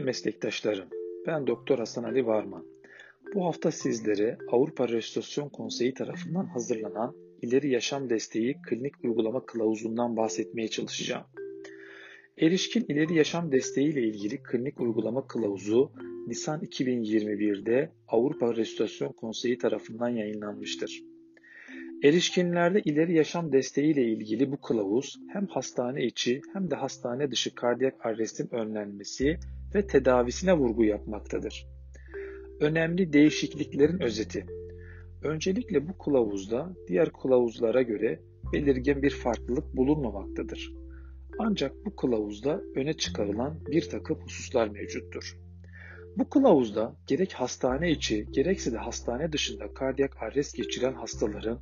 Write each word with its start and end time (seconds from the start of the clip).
Sevgili 0.00 0.10
meslektaşlarım, 0.10 0.88
ben 1.26 1.46
Doktor 1.46 1.78
Hasan 1.78 2.04
Ali 2.04 2.26
Varman. 2.26 2.66
Bu 3.34 3.44
hafta 3.44 3.70
sizlere 3.70 4.38
Avrupa 4.50 4.88
Restorasyon 4.88 5.48
Konseyi 5.48 5.94
tarafından 5.94 6.46
hazırlanan 6.46 7.14
İleri 7.42 7.70
Yaşam 7.70 8.10
Desteği 8.10 8.56
Klinik 8.68 9.04
Uygulama 9.04 9.46
Kılavuzu'ndan 9.46 10.16
bahsetmeye 10.16 10.68
çalışacağım. 10.68 11.24
Erişkin 12.38 12.84
İleri 12.88 13.14
Yaşam 13.14 13.52
Desteği 13.52 13.92
ile 13.92 14.02
ilgili 14.02 14.42
klinik 14.42 14.80
uygulama 14.80 15.26
kılavuzu 15.26 15.92
Nisan 16.26 16.60
2021'de 16.60 17.92
Avrupa 18.08 18.56
Restorasyon 18.56 19.12
Konseyi 19.12 19.58
tarafından 19.58 20.08
yayınlanmıştır. 20.08 21.02
Erişkinlerde 22.04 22.80
ileri 22.84 23.14
yaşam 23.14 23.52
desteği 23.52 23.92
ile 23.92 24.04
ilgili 24.04 24.52
bu 24.52 24.60
kılavuz 24.60 25.16
hem 25.32 25.46
hastane 25.46 26.04
içi 26.04 26.40
hem 26.52 26.70
de 26.70 26.74
hastane 26.74 27.30
dışı 27.30 27.54
kardiyak 27.54 28.06
arrestin 28.06 28.48
önlenmesi 28.54 29.38
ve 29.74 29.86
tedavisine 29.86 30.54
vurgu 30.54 30.84
yapmaktadır. 30.84 31.66
Önemli 32.60 33.12
değişikliklerin 33.12 34.00
özeti. 34.00 34.46
Öncelikle 35.22 35.88
bu 35.88 35.98
kılavuzda 35.98 36.76
diğer 36.88 37.12
kılavuzlara 37.12 37.82
göre 37.82 38.20
belirgin 38.52 39.02
bir 39.02 39.10
farklılık 39.10 39.76
bulunmamaktadır. 39.76 40.72
Ancak 41.38 41.72
bu 41.86 41.96
kılavuzda 41.96 42.62
öne 42.74 42.92
çıkarılan 42.92 43.60
bir 43.66 43.88
takım 43.88 44.18
hususlar 44.20 44.68
mevcuttur. 44.68 45.38
Bu 46.16 46.28
kılavuzda 46.28 46.96
gerek 47.06 47.32
hastane 47.32 47.90
içi 47.90 48.26
gerekse 48.30 48.72
de 48.72 48.76
hastane 48.76 49.32
dışında 49.32 49.74
kardiyak 49.74 50.22
arrest 50.22 50.56
geçiren 50.56 50.92
hastaların 50.92 51.60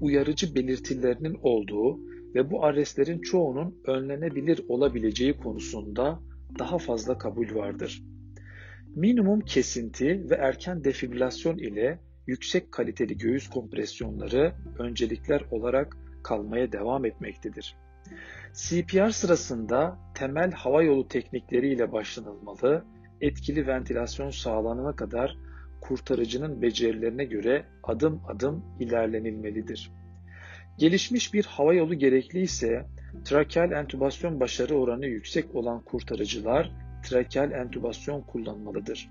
uyarıcı 0.00 0.54
belirtilerinin 0.54 1.38
olduğu 1.42 1.98
ve 2.34 2.50
bu 2.50 2.64
arrestlerin 2.64 3.20
çoğunun 3.20 3.82
önlenebilir 3.86 4.60
olabileceği 4.68 5.36
konusunda 5.36 6.20
daha 6.58 6.78
fazla 6.78 7.18
kabul 7.18 7.54
vardır. 7.54 8.02
Minimum 8.94 9.40
kesinti 9.40 10.30
ve 10.30 10.34
erken 10.34 10.84
defibrilasyon 10.84 11.58
ile 11.58 11.98
yüksek 12.26 12.72
kaliteli 12.72 13.18
göğüs 13.18 13.50
kompresyonları 13.50 14.54
öncelikler 14.78 15.42
olarak 15.50 15.96
kalmaya 16.22 16.72
devam 16.72 17.04
etmektedir. 17.04 17.76
CPR 18.54 19.10
sırasında 19.10 19.98
temel 20.14 20.52
hava 20.52 20.82
yolu 20.82 21.08
teknikleriyle 21.08 21.92
başlanılmalı, 21.92 22.84
etkili 23.20 23.66
ventilasyon 23.66 24.30
sağlanana 24.30 24.96
kadar 24.96 25.36
kurtarıcının 25.80 26.62
becerilerine 26.62 27.24
göre 27.24 27.64
adım 27.82 28.22
adım 28.28 28.64
ilerlenilmelidir. 28.80 29.92
Gelişmiş 30.78 31.34
bir 31.34 31.44
hava 31.44 31.74
yolu 31.74 31.94
gerekli 31.94 32.40
ise 32.40 32.86
trakeal 33.24 33.72
entübasyon 33.72 34.40
başarı 34.40 34.74
oranı 34.74 35.06
yüksek 35.06 35.54
olan 35.54 35.80
kurtarıcılar 35.80 36.72
trakeal 37.04 37.52
entübasyon 37.52 38.22
kullanmalıdır. 38.22 39.10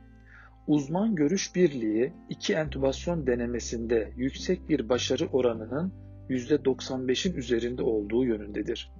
Uzman 0.67 1.15
görüş 1.15 1.55
birliği 1.55 2.13
iki 2.29 2.53
entübasyon 2.53 3.27
denemesinde 3.27 4.11
yüksek 4.17 4.69
bir 4.69 4.89
başarı 4.89 5.27
oranının 5.27 5.93
%95'in 6.29 7.33
üzerinde 7.33 7.83
olduğu 7.83 8.25
yönündedir. 8.25 8.91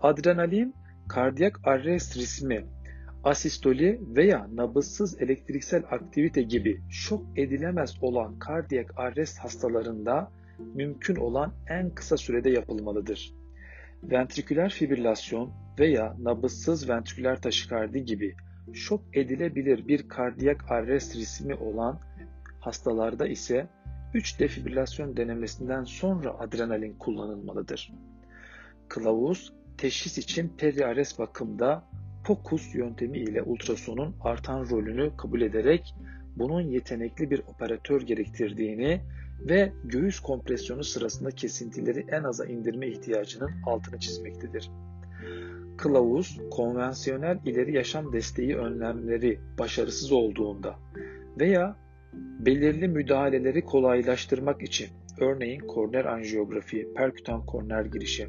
Adrenalin, 0.00 0.74
kardiyak 1.08 1.60
arrest 1.64 2.16
ritmi 2.16 2.66
asistoli 3.24 4.00
veya 4.16 4.48
nabızsız 4.54 5.22
elektriksel 5.22 5.82
aktivite 5.90 6.42
gibi 6.42 6.80
şok 6.90 7.38
edilemez 7.38 7.94
olan 8.00 8.38
kardiyak 8.38 8.98
arrest 8.98 9.38
hastalarında 9.38 10.30
mümkün 10.58 11.16
olan 11.16 11.52
en 11.68 11.90
kısa 11.90 12.16
sürede 12.16 12.50
yapılmalıdır. 12.50 13.34
Ventriküler 14.02 14.70
fibrilasyon 14.70 15.52
veya 15.78 16.16
nabızsız 16.22 16.88
ventriküler 16.88 17.42
taşikardi 17.42 18.04
gibi 18.04 18.36
şok 18.72 19.02
edilebilir 19.12 19.88
bir 19.88 20.08
kardiyak 20.08 20.70
arrest 20.70 21.16
rismi 21.16 21.54
olan 21.54 22.00
hastalarda 22.60 23.26
ise 23.26 23.68
3 24.14 24.40
defibrilasyon 24.40 25.16
denemesinden 25.16 25.84
sonra 25.84 26.38
adrenalin 26.38 26.94
kullanılmalıdır. 26.98 27.92
Kılavuz, 28.88 29.52
teşhis 29.78 30.18
için 30.18 30.48
periares 30.48 31.18
bakımda 31.18 31.84
POCUS 32.24 32.74
yöntemi 32.74 33.18
ile 33.18 33.42
ultrasonun 33.42 34.16
artan 34.20 34.70
rolünü 34.70 35.16
kabul 35.16 35.40
ederek 35.40 35.94
bunun 36.36 36.60
yetenekli 36.60 37.30
bir 37.30 37.38
operatör 37.38 38.02
gerektirdiğini 38.02 39.00
ve 39.40 39.72
göğüs 39.84 40.20
kompresyonu 40.20 40.84
sırasında 40.84 41.30
kesintileri 41.30 42.06
en 42.08 42.22
aza 42.22 42.46
indirme 42.46 42.88
ihtiyacının 42.88 43.50
altını 43.66 43.98
çizmektedir. 43.98 44.70
Kılavuz, 45.78 46.40
konvansiyonel 46.50 47.38
ileri 47.44 47.74
yaşam 47.74 48.12
desteği 48.12 48.56
önlemleri 48.56 49.40
başarısız 49.58 50.12
olduğunda 50.12 50.76
veya 51.38 51.76
belirli 52.38 52.88
müdahaleleri 52.88 53.64
kolaylaştırmak 53.64 54.62
için 54.62 54.88
örneğin 55.20 55.60
korner 55.60 56.04
anjiyografi, 56.04 56.88
perkütan 56.96 57.46
korner 57.46 57.84
girişi, 57.84 58.28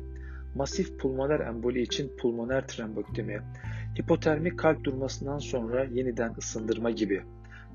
masif 0.55 0.99
pulmoner 0.99 1.39
emboli 1.39 1.81
için 1.81 2.11
pulmoner 2.17 2.67
trembektomi, 2.67 3.39
hipotermik 3.99 4.59
kalp 4.59 4.83
durmasından 4.83 5.37
sonra 5.37 5.83
yeniden 5.83 6.33
ısındırma 6.37 6.91
gibi 6.91 7.21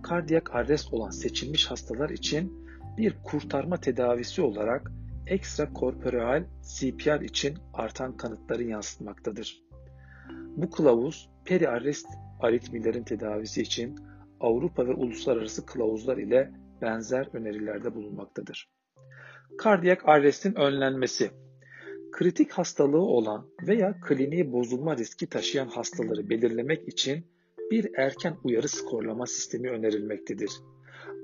kardiyak 0.03 0.55
arrest 0.55 0.93
olan 0.93 1.11
seçilmiş 1.11 1.71
hastalar 1.71 2.11
için 2.11 2.62
bir 2.97 3.17
kurtarma 3.25 3.77
tedavisi 3.77 4.43
olarak 4.43 4.93
ekstrakorporeal 5.27 6.45
CPR 6.63 7.21
için 7.21 7.59
artan 7.75 8.17
kanıtları 8.17 8.63
yansıtmaktadır. 8.63 9.63
Bu 10.57 10.71
kılavuz 10.71 11.31
periarrest 11.45 12.07
aritmilerin 12.41 13.03
tedavisi 13.03 13.63
için 13.63 13.97
Avrupa 14.41 14.87
ve 14.87 14.93
uluslararası 14.93 15.67
kılavuzlar 15.67 16.17
ile 16.17 16.53
benzer 16.83 17.29
önerilerde 17.33 17.95
bulunmaktadır. 17.95 18.71
Kardiyak 19.59 20.09
arrestin 20.09 20.55
önlenmesi 20.55 21.31
kritik 22.13 22.53
hastalığı 22.53 23.03
olan 23.03 23.47
veya 23.67 24.01
kliniği 24.01 24.53
bozulma 24.53 24.97
riski 24.97 25.27
taşıyan 25.27 25.69
hastaları 25.69 26.31
belirlemek 26.31 26.89
için 26.89 27.27
bir 27.71 27.91
erken 27.97 28.37
uyarı 28.45 28.69
skorlama 28.69 29.27
sistemi 29.27 29.71
önerilmektedir. 29.71 30.51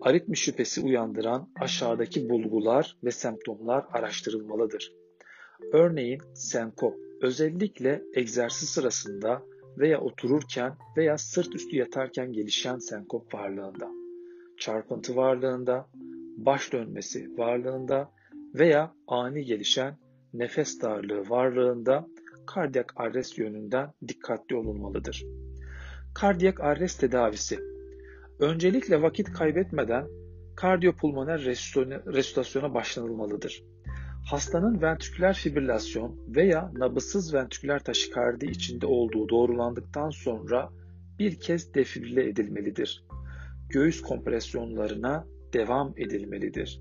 Aritmi 0.00 0.36
şüphesi 0.36 0.80
uyandıran 0.80 1.48
aşağıdaki 1.60 2.28
bulgular 2.28 2.96
ve 3.04 3.10
semptomlar 3.10 3.84
araştırılmalıdır. 3.92 4.92
Örneğin 5.72 6.20
senkop, 6.34 6.94
özellikle 7.22 8.02
egzersiz 8.14 8.68
sırasında 8.68 9.42
veya 9.78 10.00
otururken 10.00 10.76
veya 10.96 11.18
sırt 11.18 11.54
üstü 11.54 11.76
yatarken 11.76 12.32
gelişen 12.32 12.78
senkop 12.78 13.34
varlığında, 13.34 13.90
çarpıntı 14.58 15.16
varlığında, 15.16 15.86
baş 16.36 16.72
dönmesi 16.72 17.38
varlığında 17.38 18.12
veya 18.54 18.94
ani 19.06 19.44
gelişen 19.44 19.96
nefes 20.34 20.82
darlığı 20.82 21.30
varlığında 21.30 22.06
kardiyak 22.46 22.92
arrest 22.96 23.38
yönünden 23.38 23.92
dikkatli 24.08 24.56
olunmalıdır. 24.56 25.24
Kardiyak 26.14 26.60
arrest 26.60 27.00
tedavisi 27.00 27.58
Öncelikle 28.40 29.02
vakit 29.02 29.32
kaybetmeden 29.32 30.06
kardiyopulmoner 30.56 31.40
resütasyona 32.06 32.74
başlanılmalıdır. 32.74 33.62
Hastanın 34.30 34.82
ventriküler 34.82 35.34
fibrilasyon 35.34 36.20
veya 36.36 36.72
nabızsız 36.74 37.34
ventriküler 37.34 37.84
taşikardi 37.84 38.46
içinde 38.46 38.86
olduğu 38.86 39.28
doğrulandıktan 39.28 40.10
sonra 40.10 40.70
bir 41.18 41.40
kez 41.40 41.74
defibrile 41.74 42.28
edilmelidir. 42.28 43.04
Göğüs 43.68 44.02
kompresyonlarına 44.02 45.26
devam 45.52 45.94
edilmelidir. 45.96 46.80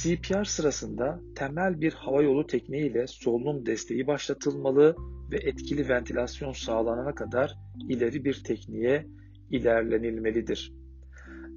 CPR 0.00 0.44
sırasında 0.44 1.20
temel 1.34 1.80
bir 1.80 1.92
hava 1.92 2.22
yolu 2.22 2.46
tekniğiyle 2.46 3.06
solunum 3.06 3.66
desteği 3.66 4.06
başlatılmalı 4.06 4.96
ve 5.30 5.36
etkili 5.36 5.88
ventilasyon 5.88 6.52
sağlanana 6.52 7.14
kadar 7.14 7.54
ileri 7.88 8.24
bir 8.24 8.44
tekniğe 8.44 9.06
ilerlenilmelidir. 9.50 10.72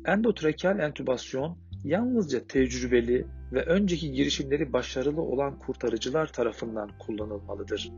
Endotrakeal 0.10 0.80
entübasyon 0.80 1.58
yalnızca 1.84 2.48
tecrübeli 2.48 3.28
ve 3.54 3.64
önceki 3.64 4.12
girişimleri 4.12 4.74
başarılı 4.74 5.22
olan 5.22 5.60
kurtarıcılar 5.60 6.34
tarafından 6.34 6.92
kullanılmalıdır. 7.00 7.92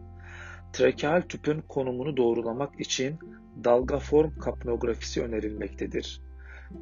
Trakeal 0.74 1.22
tüpün 1.22 1.62
konumunu 1.62 2.18
doğrulamak 2.18 2.80
için 2.80 3.20
dalga 3.64 4.00
form 4.00 4.40
kapnografisi 4.40 5.22
önerilmektedir. 5.24 6.22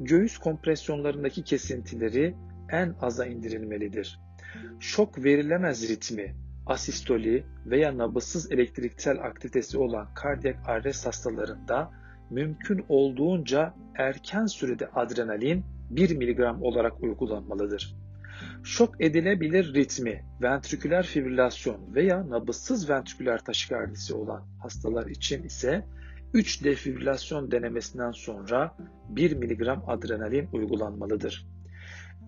Göğüs 0.00 0.38
kompresyonlarındaki 0.38 1.44
kesintileri 1.44 2.34
en 2.70 2.94
aza 3.00 3.26
indirilmelidir. 3.26 4.20
Şok 4.80 5.24
verilemez 5.24 5.88
ritmi, 5.88 6.34
asistoli 6.66 7.44
veya 7.66 7.98
nabızsız 7.98 8.52
elektriksel 8.52 9.20
aktivitesi 9.20 9.78
olan 9.78 10.14
kardiyak 10.14 10.68
arrest 10.68 11.06
hastalarında 11.06 11.99
mümkün 12.30 12.84
olduğunca 12.88 13.74
erken 13.94 14.46
sürede 14.46 14.88
adrenalin 14.94 15.64
1 15.90 16.16
mg 16.16 16.62
olarak 16.62 17.02
uygulanmalıdır. 17.02 17.96
Şok 18.62 19.00
edilebilir 19.00 19.74
ritmi, 19.74 20.24
ventriküler 20.42 21.06
fibrilasyon 21.06 21.94
veya 21.94 22.30
nabızsız 22.30 22.90
ventriküler 22.90 23.44
taşikardisi 23.44 24.14
olan 24.14 24.42
hastalar 24.62 25.06
için 25.06 25.42
ise 25.42 25.84
3 26.34 26.64
defibrilasyon 26.64 27.50
denemesinden 27.50 28.10
sonra 28.10 28.76
1 29.08 29.36
mg 29.36 29.78
adrenalin 29.86 30.48
uygulanmalıdır. 30.52 31.46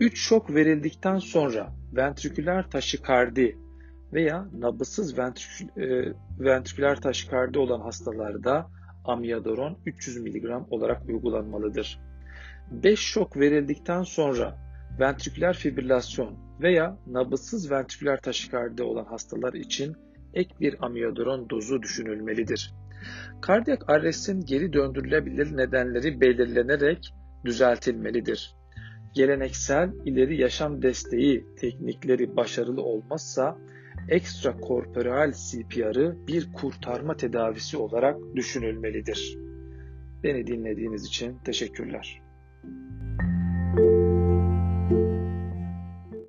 3 0.01 0.19
şok 0.19 0.55
verildikten 0.55 1.19
sonra 1.19 1.73
ventriküler 1.93 2.71
taşikardi 2.71 3.59
veya 4.13 4.49
nabızsız 4.59 5.19
e, 5.19 5.25
ventriküler 6.39 7.01
taşikardi 7.01 7.59
olan 7.59 7.81
hastalarda 7.81 8.71
amiodaron 9.05 9.79
300 9.87 10.17
mg 10.17 10.73
olarak 10.73 11.09
uygulanmalıdır. 11.09 12.01
5 12.71 13.01
şok 13.01 13.37
verildikten 13.37 14.03
sonra 14.03 14.59
ventriküler 15.01 15.57
fibrilasyon 15.57 16.39
veya 16.61 16.99
nabızsız 17.07 17.71
ventriküler 17.71 18.21
taşikardi 18.21 18.83
olan 18.83 19.05
hastalar 19.05 19.53
için 19.53 19.97
ek 20.35 20.55
bir 20.61 20.85
amiodaron 20.85 21.51
dozu 21.51 21.83
düşünülmelidir. 21.83 22.75
Kardiyak 23.41 23.91
arrestin 23.91 24.41
geri 24.41 24.73
döndürülebilir 24.73 25.57
nedenleri 25.57 26.21
belirlenerek 26.21 27.15
düzeltilmelidir. 27.45 28.57
Geleneksel 29.15 29.91
ileri 30.05 30.41
yaşam 30.41 30.83
desteği 30.83 31.47
teknikleri 31.61 32.37
başarılı 32.37 32.83
olmazsa 32.83 33.59
ekstrakorporeal 34.09 35.33
CPR'ı 35.33 36.17
bir 36.27 36.53
kurtarma 36.53 37.17
tedavisi 37.17 37.77
olarak 37.77 38.17
düşünülmelidir. 38.35 39.39
Beni 40.23 40.47
dinlediğiniz 40.47 41.07
için 41.07 41.39
teşekkürler. 41.45 42.23